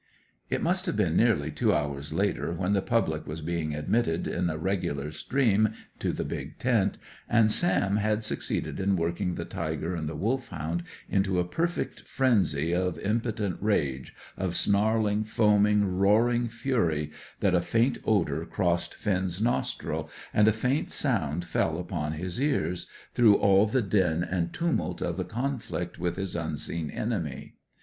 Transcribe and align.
It 0.49 0.63
must 0.63 0.87
have 0.87 0.97
been 0.97 1.15
nearly 1.15 1.51
two 1.51 1.71
hours 1.75 2.11
later, 2.11 2.51
when 2.51 2.73
the 2.73 2.81
public 2.81 3.27
was 3.27 3.39
being 3.41 3.75
admitted 3.75 4.25
in 4.25 4.49
a 4.49 4.57
regular 4.57 5.11
stream 5.11 5.75
to 5.99 6.11
the 6.11 6.25
big 6.25 6.57
tent, 6.57 6.97
and 7.29 7.51
Sam 7.51 7.97
had 7.97 8.23
succeeded 8.23 8.79
in 8.79 8.95
working 8.95 9.35
the 9.35 9.45
tiger 9.45 9.93
and 9.95 10.09
the 10.09 10.15
Wolfhound 10.15 10.81
into 11.07 11.37
a 11.37 11.43
perfect 11.45 11.99
frenzy 12.07 12.73
of 12.73 12.97
impotent 12.97 13.57
rage, 13.61 14.15
of 14.37 14.55
snarling, 14.55 15.23
foaming, 15.23 15.85
roaring 15.85 16.47
fury, 16.47 17.11
that 17.39 17.53
a 17.53 17.61
faint 17.61 17.99
odour 18.03 18.43
crossed 18.47 18.95
Finn's 18.95 19.39
nostrils, 19.39 20.09
and 20.33 20.47
a 20.47 20.51
faint 20.51 20.91
sound 20.91 21.45
fell 21.45 21.77
upon 21.77 22.13
his 22.13 22.41
ears, 22.41 22.87
through 23.13 23.35
all 23.35 23.67
the 23.67 23.83
din 23.83 24.23
and 24.23 24.51
tumult 24.51 24.99
of 25.03 25.15
the 25.17 25.23
conflict 25.25 25.99
with 25.99 26.15
his 26.15 26.35
unseen 26.35 26.89
enemy. 26.89 27.53